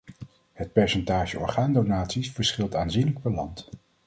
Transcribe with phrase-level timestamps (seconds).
[0.53, 3.69] Het percentage orgaandonaties verschilt aanzienlijk per land.